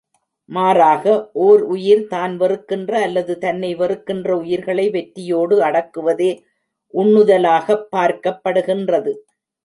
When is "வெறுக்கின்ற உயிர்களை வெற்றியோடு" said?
3.75-5.61